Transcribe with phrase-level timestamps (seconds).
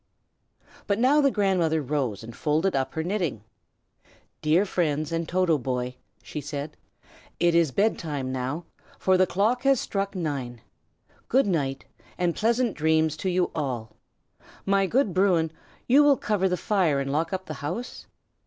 [0.87, 3.43] But now the grandmother rose and folded up her knitting.
[4.41, 6.75] "Dear friends, and Toto, boy," she said,
[7.39, 8.65] "it is bed time, now,
[8.97, 10.61] for the clock has struck nine.
[11.27, 11.85] Good night,
[12.17, 13.95] and pleasant dreams to you all.
[14.65, 15.51] My good Bruin,
[15.85, 18.07] you will cover the fire, and lock up the house?"